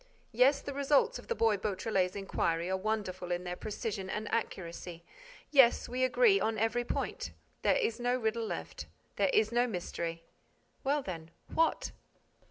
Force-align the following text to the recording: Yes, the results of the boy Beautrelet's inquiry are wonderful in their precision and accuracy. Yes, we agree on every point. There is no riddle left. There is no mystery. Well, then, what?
Yes, 0.31 0.61
the 0.63 0.73
results 0.73 1.19
of 1.19 1.27
the 1.27 1.35
boy 1.35 1.57
Beautrelet's 1.57 2.15
inquiry 2.15 2.71
are 2.71 2.75
wonderful 2.75 3.31
in 3.31 3.43
their 3.43 3.55
precision 3.55 4.09
and 4.09 4.27
accuracy. 4.33 5.05
Yes, 5.51 5.87
we 5.87 6.03
agree 6.03 6.39
on 6.39 6.57
every 6.57 6.83
point. 6.83 7.29
There 7.61 7.75
is 7.77 7.99
no 7.99 8.15
riddle 8.15 8.47
left. 8.47 8.87
There 9.17 9.29
is 9.31 9.51
no 9.51 9.67
mystery. 9.67 10.23
Well, 10.83 11.03
then, 11.03 11.29
what? 11.53 11.91